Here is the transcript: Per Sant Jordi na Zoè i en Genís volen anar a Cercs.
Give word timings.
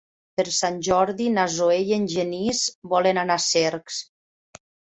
Per 0.39 0.43
Sant 0.59 0.79
Jordi 0.87 1.27
na 1.33 1.43
Zoè 1.57 1.77
i 1.89 1.93
en 1.99 2.09
Genís 2.15 2.63
volen 2.95 3.23
anar 3.27 3.39
a 3.39 3.47
Cercs. 3.51 4.01